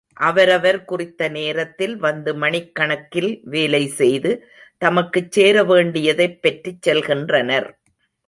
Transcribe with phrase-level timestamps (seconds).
[0.19, 4.31] அவரவர் குறித்த நேரத்தில் வந்து மணிக்கணக்கில் வேலை செய்து
[4.77, 7.69] தமக்குச் சேரவேண்டியதைப் பெற்றுச் செல்கின்றனர்.